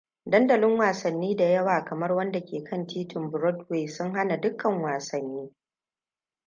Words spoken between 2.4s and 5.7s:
ke kan titin broadway sun hana dukkan wasanni.